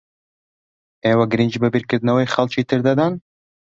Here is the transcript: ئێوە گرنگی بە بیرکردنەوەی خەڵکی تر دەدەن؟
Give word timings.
ئێوە 1.05 1.25
گرنگی 1.31 1.61
بە 1.63 1.69
بیرکردنەوەی 1.73 2.31
خەڵکی 2.33 2.67
تر 2.69 2.79
دەدەن؟ 2.87 3.13